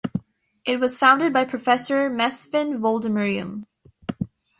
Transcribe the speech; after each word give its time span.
It 0.65 0.79
was 0.79 0.97
founded 0.97 1.31
by 1.31 1.45
Professor 1.45 2.09
Mesfin 2.09 2.79
Woldemariam. 2.79 3.65